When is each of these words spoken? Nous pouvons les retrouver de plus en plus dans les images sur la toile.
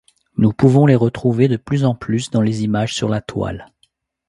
Nous 0.35 0.51
pouvons 0.51 0.87
les 0.87 0.95
retrouver 0.95 1.47
de 1.47 1.57
plus 1.57 1.85
en 1.85 1.93
plus 1.93 2.31
dans 2.31 2.41
les 2.41 2.63
images 2.63 2.95
sur 2.95 3.07
la 3.07 3.21
toile. 3.21 3.71